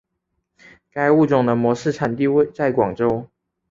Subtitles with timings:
[0.89, 2.23] 该物种的模式产地
[2.55, 3.29] 在广州。